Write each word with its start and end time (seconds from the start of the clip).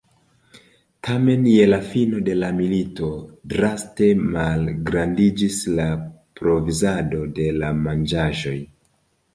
Tamen 1.07 1.43
je 1.49 1.67
la 1.73 1.77
fino 1.89 2.21
de 2.29 2.37
la 2.45 2.49
milito 2.61 3.11
draste 3.53 4.09
malgrandiĝis 4.23 5.61
la 5.81 5.87
provizado 6.43 7.25
de 7.39 7.51
la 7.63 7.73
manĝaĵoj. 7.87 8.59